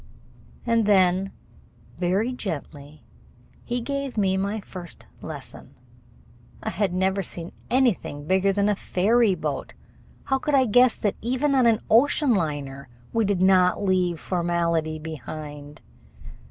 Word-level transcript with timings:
And 0.65 0.87
then 0.87 1.31
very 1.99 2.33
gently 2.33 3.03
he 3.63 3.81
gave 3.81 4.17
me 4.17 4.35
my 4.35 4.59
first 4.59 5.05
lesson. 5.21 5.75
I 6.63 6.71
had 6.71 6.91
never 6.91 7.21
seen 7.21 7.51
anything 7.69 8.25
bigger 8.25 8.51
than 8.51 8.67
a 8.67 8.75
ferry 8.75 9.35
boat. 9.35 9.75
How 10.23 10.39
could 10.39 10.55
I 10.55 10.65
guess 10.65 10.95
that 10.95 11.17
even 11.21 11.53
on 11.53 11.67
an 11.67 11.81
ocean 11.87 12.33
liner 12.33 12.89
we 13.13 13.25
did 13.25 13.43
not 13.43 13.83
leave 13.83 14.19
formality 14.19 14.97
behind? 14.97 15.81